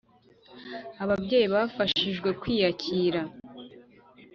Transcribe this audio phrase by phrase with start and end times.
[1.03, 3.21] Ababyeyi bafashijwe kwiyakira